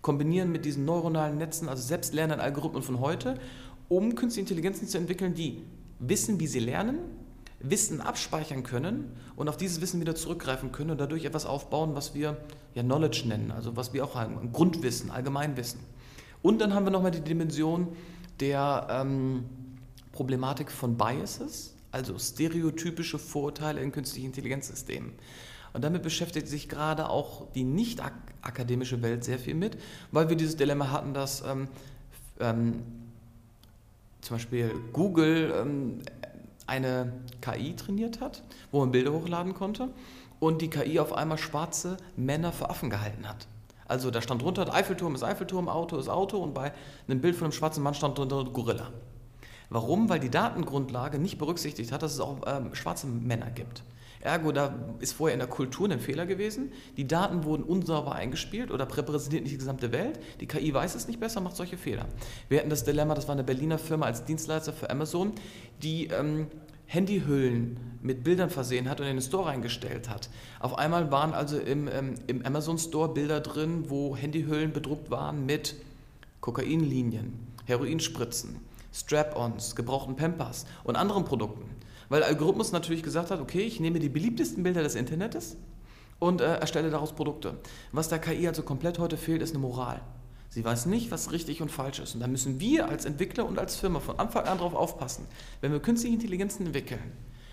[0.05, 3.39] kombinieren mit diesen neuronalen Netzen, also selbstlernenden Algorithmen von heute,
[3.89, 5.65] um künstliche Intelligenzen zu entwickeln, die
[5.99, 6.99] wissen, wie sie lernen,
[7.59, 12.15] Wissen abspeichern können und auf dieses Wissen wieder zurückgreifen können und dadurch etwas aufbauen, was
[12.15, 12.37] wir
[12.75, 15.81] ja Knowledge nennen, also was wir auch haben, Grundwissen, Allgemeinwissen.
[16.43, 17.89] Und dann haben wir nochmal die Dimension
[18.41, 19.47] der ähm,
[20.13, 25.13] Problematik von Biases, also stereotypische Vorurteile in künstlichen Intelligenzsystemen.
[25.73, 28.03] Und damit beschäftigt sich gerade auch die nicht
[28.43, 29.79] akademische Welt sehr viel mit,
[30.13, 31.69] weil wir dieses Dilemma hatten, dass ähm,
[32.41, 32.83] ähm,
[34.21, 36.01] zum Beispiel Google ähm,
[36.67, 39.89] eine KI trainiert hat, wo man Bilder hochladen konnte
[40.41, 43.47] und die KI auf einmal schwarze Männer für Affen gehalten hat.
[43.87, 46.73] Also da stand drunter, Eiffelturm ist Eiffelturm, Auto ist Auto und bei
[47.07, 48.91] einem Bild von einem schwarzen Mann stand drunter Gorilla.
[49.75, 50.09] Warum?
[50.09, 53.83] Weil die Datengrundlage nicht berücksichtigt hat, dass es auch ähm, schwarze Männer gibt.
[54.21, 56.71] Ergo, da ist vorher in der Kultur ein Fehler gewesen.
[56.97, 60.21] Die Daten wurden unsauber eingespielt oder repräsentiert nicht die gesamte Welt.
[60.41, 62.07] Die KI weiß es nicht besser, macht solche Fehler.
[62.49, 65.33] Wir hatten das Dilemma, das war eine Berliner Firma als Dienstleister für Amazon,
[65.83, 66.47] die ähm,
[66.87, 70.31] Handyhüllen mit Bildern versehen hat und in den Store reingestellt hat.
[70.61, 75.45] Auf einmal waren also im, ähm, im Amazon Store Bilder drin, wo Handyhüllen bedruckt waren
[75.47, 75.75] mit
[76.41, 77.33] Kokainlinien,
[77.65, 78.61] Heroinspritzen,
[78.95, 81.69] Strap-ons, gebrauchten Pampers und anderen Produkten.
[82.09, 85.57] Weil der Algorithmus natürlich gesagt hat, okay, ich nehme die beliebtesten Bilder des Internets
[86.21, 87.57] und äh, erstelle daraus Produkte.
[87.93, 90.01] Was der KI also komplett heute fehlt, ist eine Moral.
[90.49, 92.15] Sie weiß nicht, was richtig und falsch ist.
[92.15, 95.27] Und da müssen wir als Entwickler und als Firma von Anfang an darauf aufpassen.
[95.61, 97.13] Wenn wir künstliche Intelligenzen entwickeln,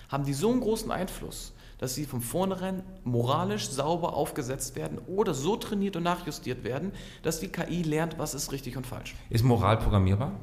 [0.10, 5.34] haben die so einen großen Einfluss, dass sie von vornherein moralisch sauber aufgesetzt werden oder
[5.34, 6.92] so trainiert und nachjustiert werden,
[7.24, 9.16] dass die KI lernt, was ist richtig und falsch.
[9.32, 10.34] Ist Moral programmierbar?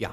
[0.00, 0.10] Ja,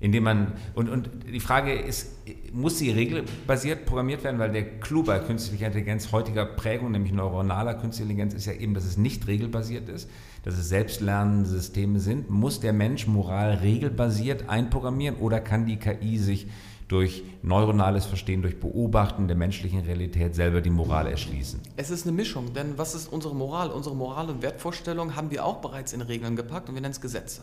[0.00, 2.12] indem man, und, und die Frage ist,
[2.52, 7.74] muss sie regelbasiert programmiert werden, weil der Clou bei künstlicher Intelligenz heutiger Prägung, nämlich neuronaler
[7.74, 10.10] künstlicher Intelligenz, ist ja eben, dass es nicht regelbasiert ist,
[10.42, 12.28] dass es selbstlernende Systeme sind.
[12.28, 16.48] Muss der Mensch Moral regelbasiert einprogrammieren oder kann die KI sich
[16.88, 21.60] durch neuronales Verstehen, durch Beobachten der menschlichen Realität selber die Moral erschließen?
[21.76, 23.70] Es ist eine Mischung, denn was ist unsere Moral?
[23.70, 27.00] Unsere Moral und Wertvorstellungen haben wir auch bereits in Regeln gepackt und wir nennen es
[27.00, 27.42] Gesetze.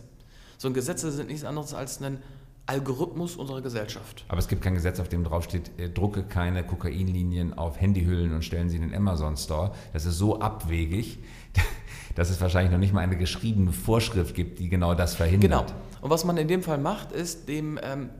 [0.61, 2.19] So Gesetze sind nichts anderes als ein
[2.67, 4.25] Algorithmus unserer Gesellschaft.
[4.27, 8.45] Aber es gibt kein Gesetz, auf dem draufsteht, äh, drucke keine Kokainlinien auf Handyhüllen und
[8.45, 9.71] stellen sie in den Amazon Store.
[9.91, 11.17] Das ist so abwegig,
[12.15, 15.69] dass es wahrscheinlich noch nicht mal eine geschriebene Vorschrift gibt, die genau das verhindert.
[15.69, 15.81] Genau.
[15.99, 18.11] Und was man in dem Fall macht, ist dem ähm,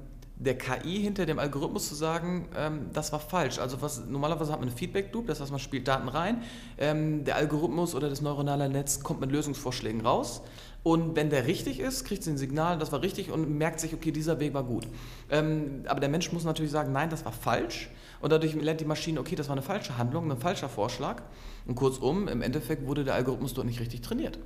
[0.42, 3.60] der KI hinter dem Algorithmus zu sagen, ähm, das war falsch.
[3.60, 6.42] Also was, normalerweise hat man eine Feedback-Loop, das heißt, man spielt Daten rein.
[6.80, 10.42] Ähm, der Algorithmus oder das neuronale Netz kommt mit Lösungsvorschlägen raus.
[10.84, 13.94] Und wenn der richtig ist, kriegt sie ein Signal, das war richtig und merkt sich,
[13.94, 14.88] okay, dieser Weg war gut.
[15.30, 17.90] Ähm, aber der Mensch muss natürlich sagen, nein, das war falsch.
[18.20, 21.22] Und dadurch lernt die Maschine, okay, das war eine falsche Handlung, ein falscher Vorschlag.
[21.68, 24.40] Und kurzum, im Endeffekt wurde der Algorithmus dort nicht richtig trainiert.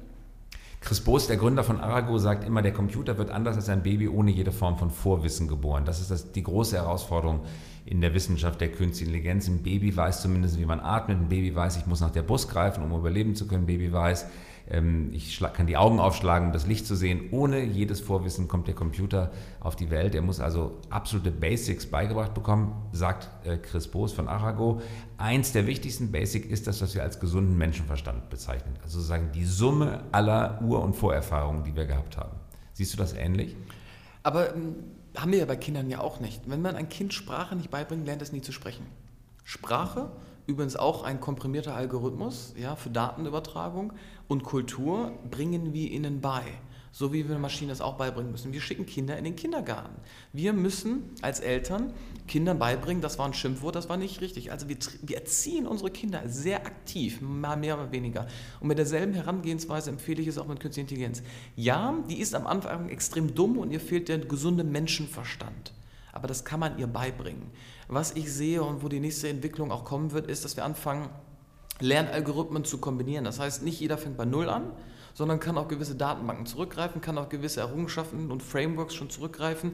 [0.81, 4.07] Chris Boos, der Gründer von Arago, sagt immer, der Computer wird anders als ein Baby
[4.07, 5.83] ohne jede Form von Vorwissen geboren.
[5.83, 7.39] Das ist das, die große Herausforderung
[7.85, 9.47] in der Wissenschaft der künstlichen Intelligenz.
[9.47, 11.17] Ein Baby weiß zumindest, wie man atmet.
[11.17, 13.63] Ein Baby weiß, ich muss nach der Bus greifen, um überleben zu können.
[13.63, 14.27] Ein Baby weiß,
[14.67, 17.29] ich kann die Augen aufschlagen, um das Licht zu sehen.
[17.31, 20.15] Ohne jedes Vorwissen kommt der Computer auf die Welt.
[20.15, 24.81] Er muss also absolute Basics beigebracht bekommen, sagt äh, Chris Boos von Arago.
[25.17, 28.73] Eins der wichtigsten Basics ist das, was wir als gesunden Menschenverstand bezeichnen.
[28.81, 32.35] Also sozusagen die Summe aller Ur- und Vorerfahrungen, die wir gehabt haben.
[32.73, 33.55] Siehst du das ähnlich?
[34.23, 34.75] Aber ähm,
[35.15, 36.49] haben wir ja bei Kindern ja auch nicht.
[36.49, 38.87] Wenn man ein Kind Sprache nicht beibringt, lernt es nie zu sprechen.
[39.43, 40.09] Sprache
[40.47, 43.93] übrigens auch ein komprimierter Algorithmus ja, für Datenübertragung
[44.27, 46.43] und Kultur bringen wir ihnen bei.
[46.91, 48.53] So wie wir Maschinen das auch beibringen müssen.
[48.53, 49.95] Wir schicken Kinder in den Kindergarten.
[50.31, 51.93] Wir müssen als Eltern
[52.25, 54.51] Kindern beibringen, das war ein Schimpfwort, das war nicht richtig.
[54.51, 58.27] Also wir, wir erziehen unsere Kinder sehr aktiv, mal mehr, mal weniger.
[58.61, 61.21] Und mit derselben Herangehensweise empfehle ich es auch mit künstlicher Intelligenz.
[61.57, 65.73] Ja, die ist am Anfang extrem dumm und ihr fehlt der gesunde Menschenverstand.
[66.13, 67.51] Aber das kann man ihr beibringen.
[67.89, 71.09] Was ich sehe und wo die nächste Entwicklung auch kommen wird, ist, dass wir anfangen,
[71.79, 73.25] Lernalgorithmen zu kombinieren.
[73.25, 74.71] Das heißt, nicht jeder fängt bei Null an,
[75.13, 79.73] sondern kann auf gewisse Datenbanken zurückgreifen, kann auf gewisse Errungenschaften und Frameworks schon zurückgreifen,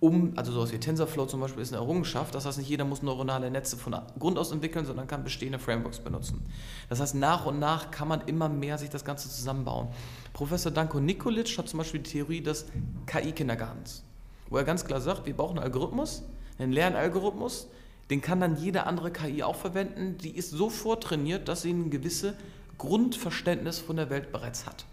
[0.00, 3.02] um, also sowas wie TensorFlow zum Beispiel ist eine Errungenschaft, das heißt nicht jeder muss
[3.02, 6.46] neuronale Netze von Grund aus entwickeln, sondern kann bestehende Frameworks benutzen.
[6.88, 9.88] Das heißt, nach und nach kann man immer mehr sich das Ganze zusammenbauen.
[10.34, 12.66] Professor Danko Nikolic hat zum Beispiel die Theorie des
[13.06, 14.04] KI-Kindergartens,
[14.48, 16.22] wo er ganz klar sagt, wir brauchen einen Algorithmus,
[16.58, 17.68] einen Lernalgorithmus,
[18.10, 21.90] den kann dann jede andere KI auch verwenden, die ist so vortrainiert, dass sie ein
[21.90, 22.34] gewisses
[22.78, 24.86] Grundverständnis von der Welt bereits hat.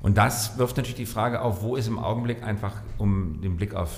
[0.00, 3.74] Und das wirft natürlich die Frage auf, wo ist im Augenblick einfach, um den Blick
[3.74, 3.90] auf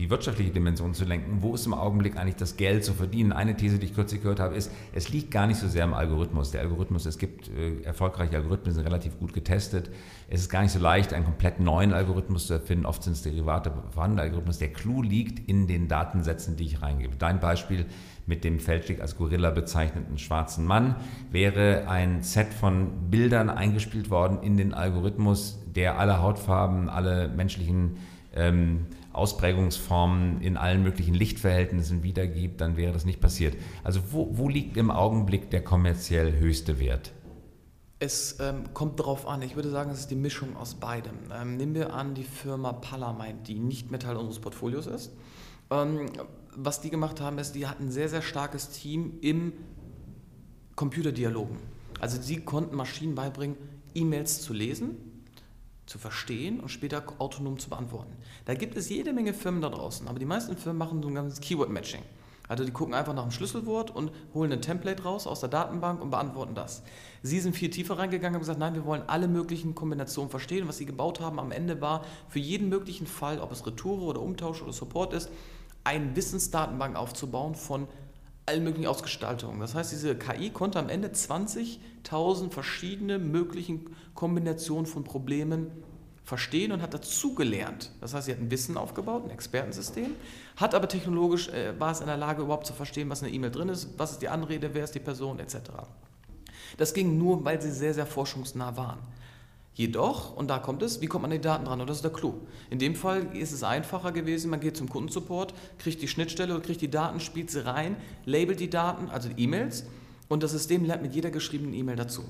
[0.00, 3.32] die wirtschaftliche Dimension zu lenken, wo ist im Augenblick eigentlich das Geld zu verdienen?
[3.32, 5.92] Eine These, die ich kürzlich gehört habe, ist, es liegt gar nicht so sehr im
[5.92, 6.52] Algorithmus.
[6.52, 9.90] Der Algorithmus, es gibt äh, erfolgreiche Algorithmen, sind relativ gut getestet.
[10.30, 12.86] Es ist gar nicht so leicht, einen komplett neuen Algorithmus zu erfinden.
[12.86, 14.56] Oft sind es Derivate vorhandener Algorithmus.
[14.56, 17.16] Der Clou liegt in den Datensätzen, die ich reingebe.
[17.18, 17.84] Dein Beispiel
[18.24, 20.96] mit dem fälschlich als Gorilla bezeichneten schwarzen Mann
[21.30, 27.98] wäre ein Set von Bildern eingespielt worden in den Algorithmus, der alle Hautfarben, alle menschlichen
[28.34, 33.56] ähm, Ausprägungsformen in allen möglichen Lichtverhältnissen wiedergibt, dann wäre das nicht passiert.
[33.82, 37.12] Also wo, wo liegt im Augenblick der kommerziell höchste Wert?
[37.98, 39.42] Es ähm, kommt darauf an.
[39.42, 41.16] Ich würde sagen, es ist die Mischung aus beidem.
[41.34, 45.12] Ähm, nehmen wir an die Firma Palamind, die nicht mehr Teil unseres Portfolios ist.
[45.70, 46.06] Ähm,
[46.56, 49.52] was die gemacht haben, ist, die hatten ein sehr, sehr starkes Team im
[50.76, 51.58] Computerdialogen.
[52.00, 53.56] Also sie konnten Maschinen beibringen,
[53.94, 54.96] E-Mails zu lesen,
[55.90, 58.12] zu verstehen und später autonom zu beantworten.
[58.44, 61.16] Da gibt es jede Menge Firmen da draußen, aber die meisten Firmen machen so ein
[61.16, 62.02] ganzes Keyword-Matching.
[62.46, 66.00] Also die gucken einfach nach dem Schlüsselwort und holen ein Template raus aus der Datenbank
[66.00, 66.84] und beantworten das.
[67.22, 70.68] Sie sind viel tiefer reingegangen und gesagt, nein, wir wollen alle möglichen Kombinationen verstehen.
[70.68, 74.22] Was sie gebaut haben am Ende war für jeden möglichen Fall, ob es Retoure oder
[74.22, 75.28] Umtausch oder Support ist,
[75.82, 77.88] eine Wissensdatenbank aufzubauen von
[78.46, 79.58] allen möglichen Ausgestaltungen.
[79.60, 81.12] Das heißt, diese KI konnte am Ende
[82.04, 85.70] 20.000 verschiedene möglichen Kombinationen von Problemen
[86.24, 87.90] verstehen und hat dazugelernt.
[88.00, 90.14] Das heißt, sie hat ein Wissen aufgebaut, ein Expertensystem,
[90.56, 93.34] hat aber technologisch, äh, war es in der Lage überhaupt zu verstehen, was in der
[93.34, 95.56] E-Mail drin ist, was ist die Anrede, wer ist die Person etc.
[96.76, 99.00] Das ging nur, weil sie sehr, sehr forschungsnah waren.
[99.74, 101.80] Jedoch, und da kommt es, wie kommt man an die Daten dran?
[101.80, 102.34] Und das ist der Clou.
[102.70, 106.62] In dem Fall ist es einfacher gewesen, man geht zum Kundensupport, kriegt die Schnittstelle und
[106.62, 109.84] kriegt die Daten, spielt sie rein, labelt die Daten, also die E-Mails,
[110.30, 112.24] und das System lernt mit jeder geschriebenen E-Mail dazu.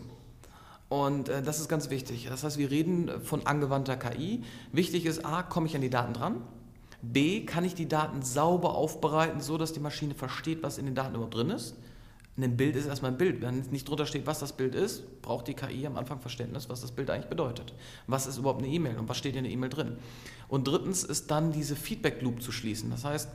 [0.89, 2.27] Und äh, das ist ganz wichtig.
[2.31, 4.43] Das heißt, wir reden von angewandter KI.
[4.73, 6.41] Wichtig ist, a, komme ich an die Daten dran?
[7.03, 10.95] B, kann ich die Daten sauber aufbereiten, so dass die Maschine versteht, was in den
[10.95, 11.77] Daten überhaupt drin ist?
[12.39, 13.43] Ein Bild ist erstmal ein Bild.
[13.43, 16.81] Wenn nicht drunter steht, was das Bild ist, braucht die KI am Anfang Verständnis, was
[16.81, 17.75] das Bild eigentlich bedeutet.
[18.07, 19.97] Was ist überhaupt eine E-Mail und was steht in der E-Mail drin?
[20.49, 22.89] Und drittens ist dann diese Feedback-Loop zu schließen.
[22.89, 23.29] Das heißt,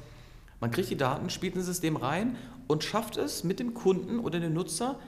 [0.60, 2.36] man kriegt die Daten, spielt ein System rein
[2.68, 5.00] und schafft es mit dem Kunden oder dem Nutzer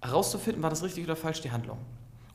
[0.00, 1.78] herauszufinden, war das richtig oder falsch die Handlung.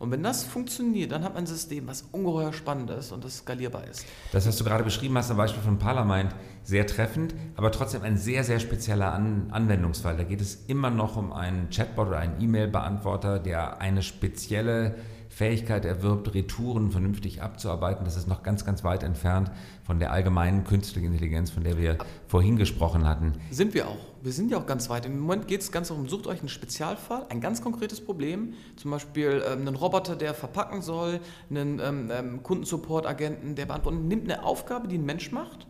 [0.03, 3.37] Und wenn das funktioniert, dann hat man ein System, was ungeheuer spannend ist und das
[3.37, 4.05] skalierbar ist.
[4.33, 8.17] Das, was du gerade beschrieben hast, am Beispiel von Parlament, sehr treffend, aber trotzdem ein
[8.17, 10.17] sehr, sehr spezieller An Anwendungsfall.
[10.17, 14.95] Da geht es immer noch um einen Chatbot oder einen E-Mail-Beantworter, der eine spezielle
[15.33, 18.05] Fähigkeit erwirbt, Retouren vernünftig abzuarbeiten.
[18.05, 19.49] Das ist noch ganz, ganz weit entfernt
[19.83, 23.33] von der allgemeinen künstlichen Intelligenz, von der wir vorhin gesprochen hatten.
[23.49, 23.97] Sind wir auch.
[24.21, 25.07] Wir sind ja auch ganz weit.
[25.07, 28.91] Im Moment geht es ganz darum, sucht euch einen Spezialfall, ein ganz konkretes Problem, zum
[28.91, 31.19] Beispiel ähm, einen Roboter, der verpacken soll,
[31.49, 35.65] einen ähm, ähm, Kundensupport-Agenten, der beantwortet, nimmt eine Aufgabe, die ein Mensch macht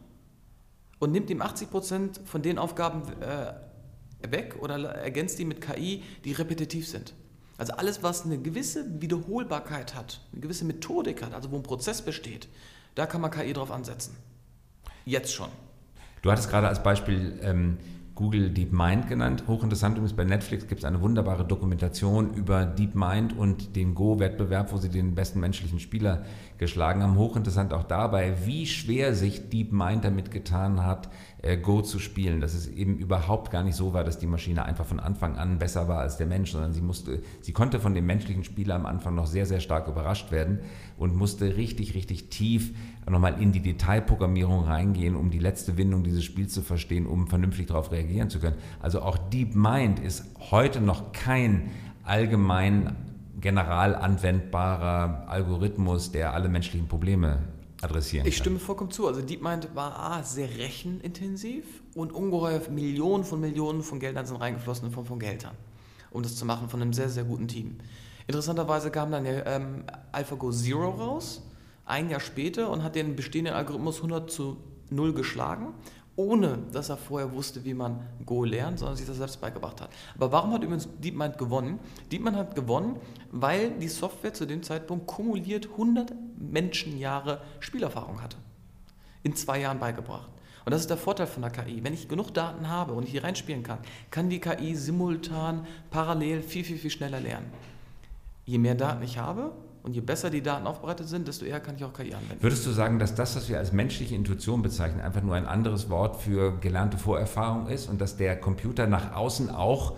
[0.99, 3.53] und nimmt ihm 80 Prozent von den Aufgaben äh,
[4.29, 7.13] weg oder ergänzt die mit KI, die repetitiv sind.
[7.63, 12.01] Also alles, was eine gewisse Wiederholbarkeit hat, eine gewisse Methodik hat, also wo ein Prozess
[12.01, 12.49] besteht,
[12.93, 14.17] da kann man KI drauf ansetzen.
[15.05, 15.47] Jetzt schon.
[16.23, 17.77] Du hattest gerade als Beispiel ähm,
[18.15, 19.45] Google DeepMind genannt.
[19.47, 24.77] Hochinteressant übrigens bei Netflix gibt es eine wunderbare Dokumentation über DeepMind und den Go-Wettbewerb, wo
[24.77, 26.25] sie den besten menschlichen Spieler
[26.57, 27.15] geschlagen haben.
[27.15, 31.07] Hochinteressant auch dabei, wie schwer sich DeepMind damit getan hat,
[31.61, 32.39] Go zu spielen.
[32.39, 35.57] Dass es eben überhaupt gar nicht so war, dass die Maschine einfach von Anfang an
[35.57, 38.85] besser war als der Mensch, sondern sie musste, sie konnte von dem menschlichen Spieler am
[38.85, 40.59] Anfang noch sehr, sehr stark überrascht werden
[40.97, 42.73] und musste richtig, richtig tief
[43.09, 47.67] nochmal in die Detailprogrammierung reingehen, um die letzte Windung dieses Spiels zu verstehen, um vernünftig
[47.67, 48.55] darauf reagieren zu können.
[48.79, 51.71] Also auch DeepMind ist heute noch kein
[52.05, 52.95] allgemein
[53.41, 57.39] general anwendbarer Algorithmus, der alle menschlichen Probleme
[57.83, 59.07] adressieren Ich stimme vollkommen zu.
[59.07, 61.65] Also DeepMind war A, sehr rechenintensiv
[61.95, 65.55] und ungeheuer Millionen von Millionen von Geldern sind reingeflossen in Form von Geldern,
[66.11, 67.77] um das zu machen von einem sehr, sehr guten Team.
[68.27, 71.43] Interessanterweise kam dann ja ähm, AlphaGo Zero raus,
[71.85, 74.57] ein Jahr später, und hat den bestehenden Algorithmus 100 zu
[74.89, 75.73] 0 geschlagen
[76.15, 79.89] ohne dass er vorher wusste, wie man Go lernt, sondern sich das selbst beigebracht hat.
[80.15, 81.79] Aber warum hat übrigens DeepMind gewonnen?
[82.11, 82.97] DeepMind hat gewonnen,
[83.31, 88.37] weil die Software zu dem Zeitpunkt kumuliert 100 Menschenjahre Spielerfahrung hatte.
[89.23, 90.29] In zwei Jahren beigebracht.
[90.65, 91.83] Und das ist der Vorteil von der KI.
[91.83, 93.79] Wenn ich genug Daten habe und ich hier reinspielen kann,
[94.11, 97.51] kann die KI simultan, parallel viel, viel, viel schneller lernen.
[98.45, 99.51] Je mehr Daten ich habe,
[99.83, 102.41] und je besser die Daten aufbereitet sind, desto eher kann ich auch KI anwenden.
[102.41, 105.89] Würdest du sagen, dass das, was wir als menschliche Intuition bezeichnen, einfach nur ein anderes
[105.89, 109.95] Wort für gelernte Vorerfahrung ist und dass der Computer nach außen auch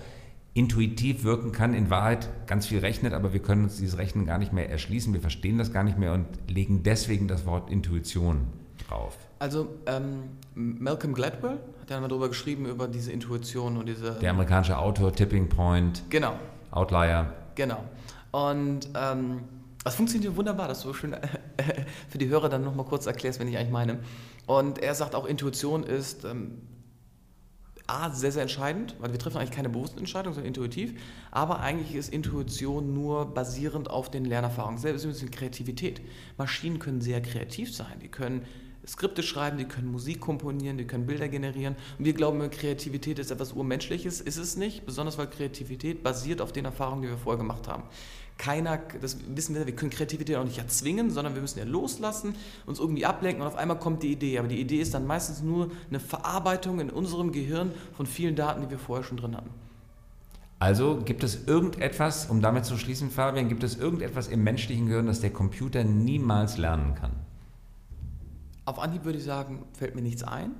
[0.56, 4.38] intuitiv wirken kann, in Wahrheit ganz viel rechnet, aber wir können uns dieses Rechnen gar
[4.38, 8.48] nicht mehr erschließen, wir verstehen das gar nicht mehr und legen deswegen das Wort Intuition
[8.88, 9.18] drauf?
[9.38, 10.24] Also ähm,
[10.56, 14.14] Malcolm Gladwell hat ja mal darüber geschrieben, über diese Intuition und diese...
[14.14, 16.36] Der amerikanische Autor, Tipping Point, genau.
[16.72, 17.34] Outlier.
[17.56, 17.84] Genau.
[18.32, 19.42] Und ähm,
[19.86, 21.16] das funktioniert wunderbar, dass du schön
[22.10, 24.00] für die Hörer dann nochmal kurz erklärst, wenn ich eigentlich meine.
[24.48, 26.64] Und er sagt auch, Intuition ist ähm,
[27.86, 31.00] A, sehr, sehr entscheidend, weil wir treffen eigentlich keine bewussten Entscheidungen, sondern intuitiv.
[31.30, 34.80] Aber eigentlich ist Intuition nur basierend auf den Lernerfahrungen.
[34.80, 36.02] Selbst ein bisschen Kreativität.
[36.36, 38.00] Maschinen können sehr kreativ sein.
[38.02, 38.42] Die können
[38.88, 41.76] Skripte schreiben, die können Musik komponieren, die können Bilder generieren.
[41.98, 44.22] Und wir glauben, Kreativität ist etwas Urmenschliches.
[44.22, 47.84] Ist es nicht, besonders weil Kreativität basiert auf den Erfahrungen, die wir vorher gemacht haben
[48.38, 52.36] keiner, das wissen wir, wir können Kreativität auch nicht erzwingen, sondern wir müssen ja loslassen,
[52.66, 54.40] uns irgendwie ablenken und auf einmal kommt die Idee.
[54.40, 58.62] Aber die Idee ist dann meistens nur eine Verarbeitung in unserem Gehirn von vielen Daten,
[58.62, 59.50] die wir vorher schon drin hatten.
[60.60, 65.06] Also gibt es irgendetwas, um damit zu schließen, Fabian, gibt es irgendetwas im menschlichen Gehirn,
[65.06, 67.12] das der Computer niemals lernen kann?
[68.66, 70.52] Auf Anhieb würde ich sagen, fällt mir nichts ein.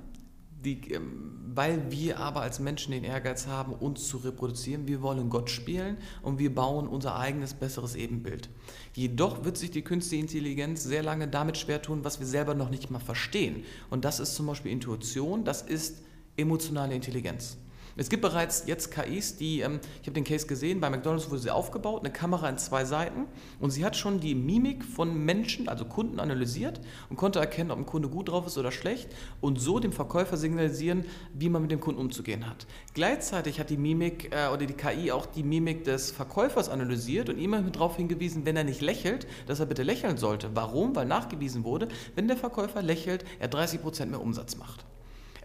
[0.64, 4.88] Die, ähm, weil wir aber als Menschen den Ehrgeiz haben, uns zu reproduzieren.
[4.88, 8.48] Wir wollen Gott spielen und wir bauen unser eigenes, besseres Ebenbild.
[8.94, 12.70] Jedoch wird sich die künstliche Intelligenz sehr lange damit schwer tun, was wir selber noch
[12.70, 13.64] nicht mal verstehen.
[13.90, 16.02] Und das ist zum Beispiel Intuition, das ist
[16.36, 17.58] emotionale Intelligenz.
[17.98, 21.40] Es gibt bereits jetzt KIs, die, ähm, ich habe den Case gesehen, bei McDonald's wurde
[21.40, 23.24] sie aufgebaut, eine Kamera in zwei Seiten
[23.58, 26.78] und sie hat schon die Mimik von Menschen, also Kunden analysiert
[27.08, 29.08] und konnte erkennen, ob ein Kunde gut drauf ist oder schlecht
[29.40, 32.66] und so dem Verkäufer signalisieren, wie man mit dem Kunden umzugehen hat.
[32.92, 37.38] Gleichzeitig hat die Mimik äh, oder die KI auch die Mimik des Verkäufers analysiert und
[37.38, 40.50] ihm darauf hingewiesen, wenn er nicht lächelt, dass er bitte lächeln sollte.
[40.54, 40.94] Warum?
[40.94, 44.84] Weil nachgewiesen wurde, wenn der Verkäufer lächelt, er 30% mehr Umsatz macht.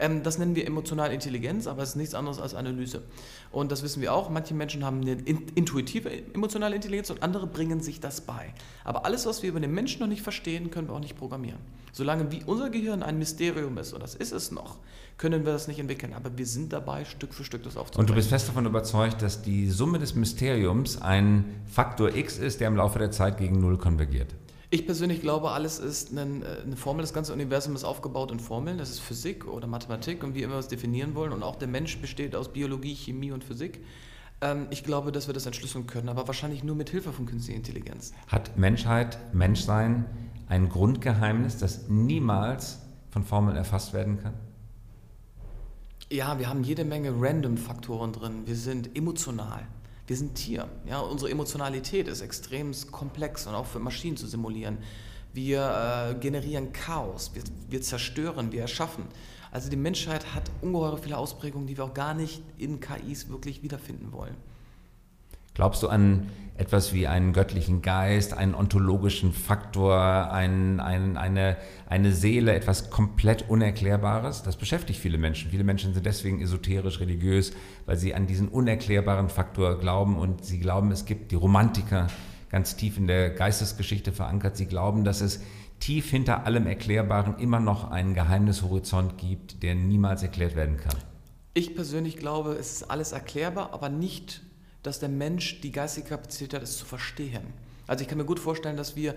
[0.02, 3.04] Ähm, das nennen wir emotionale Intelligenz, aber es ist nichts anderes als Analyse.
[3.52, 4.32] Und das wissen wir auch.
[4.32, 8.54] Manche Menschen haben eine intuitive emotionale Intelligenz und andere bringen sich das bei.
[8.84, 11.60] Aber alles, was wir über den Menschen noch nicht verstehen, können wir auch nicht programmieren.
[11.94, 14.80] Solange wie unser Gehirn ein Mysterium ist, und das ist es noch,
[15.18, 16.14] können wir das nicht entwickeln.
[16.14, 18.02] Aber wir sind dabei, Stück für Stück das aufzubauen.
[18.02, 22.60] Und du bist fest davon überzeugt, dass die Summe des Mysteriums ein Faktor X ist,
[22.60, 24.34] der im Laufe der Zeit gegen Null konvergiert?
[24.74, 27.04] Ich persönlich glaube, alles ist eine, äh, eine, Formel.
[27.04, 28.78] Das ganze Universum ist aufgebaut in Formeln.
[28.78, 31.34] Das ist Physik oder Mathematik und wie immer wir es definieren wollen.
[31.34, 33.84] Und auch der Mensch besteht aus Biologie, Chemie und Physik.
[34.40, 37.58] Ähm, ich glaube, dass wir das entschlüsseln können, aber wahrscheinlich nur mit Hilfe von künstlicher
[37.58, 38.14] Intelligenz.
[38.28, 40.06] Hat Menschheit, Menschsein
[40.48, 42.80] ein Grundgeheimnis, das niemals
[43.10, 44.36] von Formeln erfasst werden kann?
[46.10, 48.44] Ja, wir haben jede Menge Random-Faktoren drin.
[48.46, 49.68] Wir sind emotional.
[50.12, 50.68] Wir sind Tier.
[50.86, 51.00] Ja?
[51.00, 54.80] Unsere Emotionalität ist extrem komplex und auch für Maschinen zu simulieren.
[55.32, 59.06] Wir äh, generieren Chaos, wir, wir zerstören, wir erschaffen.
[59.52, 63.64] Also die Menschheit hat ungeheure viele Ausprägungen, die wir auch gar nicht in KIs wirklich
[63.64, 64.36] wiederfinden wollen.
[65.54, 71.58] Glaubst du an etwas wie einen göttlichen Geist, einen ontologischen Faktor, ein, ein, eine,
[71.90, 74.44] eine Seele, etwas komplett Unerklärbares?
[74.44, 75.50] Das beschäftigt viele Menschen.
[75.50, 77.54] Viele Menschen sind deswegen esoterisch, religiös,
[77.86, 82.08] weil sie an diesen unerklärbaren Faktor glauben und sie glauben, es gibt die Romantiker
[82.50, 84.56] ganz tief in der Geistesgeschichte verankert.
[84.56, 85.42] Sie glauben, dass es
[85.80, 90.96] tief hinter allem Erklärbaren immer noch einen Geheimnishorizont gibt, der niemals erklärt werden kann.
[91.54, 94.42] Ich persönlich glaube, es ist alles erklärbar, aber nicht
[94.84, 97.42] dass der Mensch die geistige Kapazität hat, es zu verstehen.
[97.88, 99.16] Also ich kann mir gut vorstellen, dass wir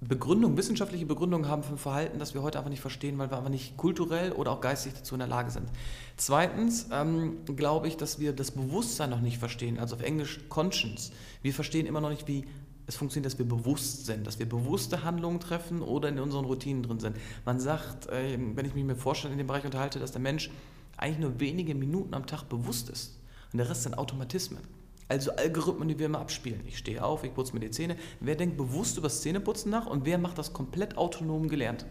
[0.00, 3.38] Begründung, wissenschaftliche Begründungen haben für ein Verhalten, das wir heute einfach nicht verstehen, weil wir
[3.38, 5.68] einfach nicht kulturell oder auch geistig dazu in der Lage sind.
[6.16, 11.12] Zweitens ähm, glaube ich, dass wir das Bewusstsein noch nicht verstehen, also auf Englisch Conscience.
[11.42, 12.44] Wir verstehen immer noch nicht, wie
[12.86, 16.82] es funktioniert, dass wir bewusst sind, dass wir bewusste Handlungen treffen oder in unseren Routinen
[16.82, 17.16] drin sind.
[17.44, 20.50] Man sagt, äh, wenn ich mich mit Forschern in dem Bereich unterhalte, dass der Mensch
[20.96, 23.20] eigentlich nur wenige Minuten am Tag bewusst ist
[23.52, 24.81] und der Rest sind Automatismen.
[25.08, 26.62] Also Algorithmen, die wir immer abspielen.
[26.66, 27.96] Ich stehe auf, ich putze mir die Zähne.
[28.20, 31.86] Wer denkt bewusst über das Zähneputzen nach und wer macht das komplett autonom gelernt?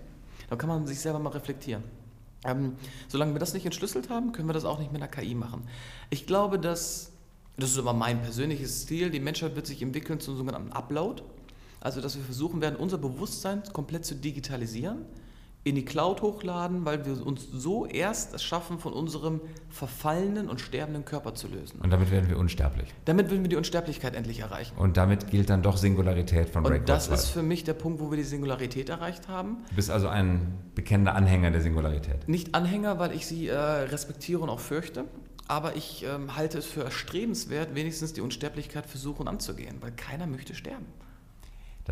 [0.49, 1.83] Da kann man sich selber mal reflektieren.
[2.43, 2.75] Ähm,
[3.07, 5.63] solange wir das nicht entschlüsselt haben, können wir das auch nicht mit einer KI machen.
[6.09, 7.11] Ich glaube, dass,
[7.57, 11.21] das ist aber mein persönliches Ziel, die Menschheit wird sich entwickeln zum sogenannten Upload.
[11.79, 15.05] Also, dass wir versuchen werden, unser Bewusstsein komplett zu digitalisieren
[15.63, 20.59] in die Cloud hochladen, weil wir uns so erst es schaffen, von unserem verfallenen und
[20.59, 21.79] sterbenden Körper zu lösen.
[21.81, 22.91] Und damit werden wir unsterblich.
[23.05, 24.75] Damit würden wir die Unsterblichkeit endlich erreichen.
[24.77, 26.79] Und damit gilt dann doch Singularität von Breakwatch.
[26.79, 29.57] Und das ist für mich der Punkt, wo wir die Singularität erreicht haben.
[29.69, 32.27] Du bist also ein bekennender Anhänger der Singularität.
[32.27, 35.05] Nicht Anhänger, weil ich sie äh, respektiere und auch fürchte.
[35.47, 40.55] Aber ich ähm, halte es für erstrebenswert, wenigstens die Unsterblichkeit versuchen anzugehen, weil keiner möchte
[40.55, 40.85] sterben.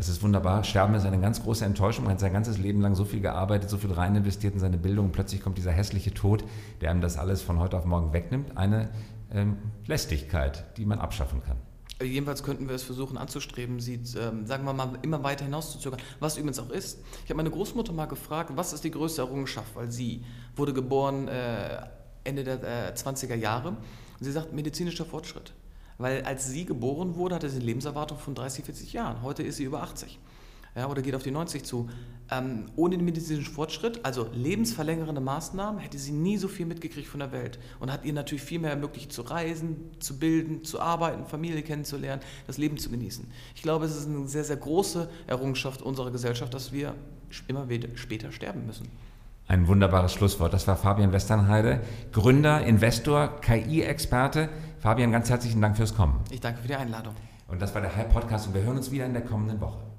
[0.00, 0.64] Das ist wunderbar.
[0.64, 2.04] Sterben ist eine ganz große Enttäuschung.
[2.04, 4.78] Man hat sein ganzes Leben lang so viel gearbeitet, so viel rein investiert in seine
[4.78, 6.42] Bildung und plötzlich kommt dieser hässliche Tod,
[6.80, 8.56] der einem das alles von heute auf morgen wegnimmt.
[8.56, 8.88] Eine
[9.30, 11.58] ähm, Lästigkeit, die man abschaffen kann.
[12.02, 16.00] Jedenfalls könnten wir es versuchen anzustreben, sie, ähm, sagen wir mal, immer weiter hinauszuzögern.
[16.18, 17.00] Was übrigens auch ist.
[17.24, 19.76] Ich habe meine Großmutter mal gefragt, was ist die größte Errungenschaft?
[19.76, 20.24] Weil sie
[20.56, 21.76] wurde geboren äh,
[22.24, 23.76] Ende der äh, 20er Jahre.
[24.18, 25.52] Sie sagt, medizinischer Fortschritt.
[26.00, 29.22] Weil als sie geboren wurde, hatte sie eine Lebenserwartung von 30, 40 Jahren.
[29.22, 30.18] Heute ist sie über 80.
[30.74, 31.90] Ja, oder geht auf die 90 zu.
[32.30, 37.20] Ähm, ohne den medizinischen Fortschritt, also lebensverlängernde Maßnahmen, hätte sie nie so viel mitgekriegt von
[37.20, 41.26] der Welt und hat ihr natürlich viel mehr ermöglicht zu reisen, zu bilden, zu arbeiten,
[41.26, 43.26] Familie kennenzulernen, das Leben zu genießen.
[43.54, 46.94] Ich glaube, es ist eine sehr, sehr große Errungenschaft unserer Gesellschaft, dass wir
[47.46, 48.88] immer später sterben müssen.
[49.50, 50.54] Ein wunderbares Schlusswort.
[50.54, 51.80] Das war Fabian Westernheide,
[52.12, 54.48] Gründer, Investor, KI-Experte.
[54.80, 56.24] Fabian, ganz herzlichen Dank fürs Kommen.
[56.30, 57.14] Ich danke für die Einladung.
[57.48, 59.89] Und das war der Hype Podcast und wir hören uns wieder in der kommenden Woche.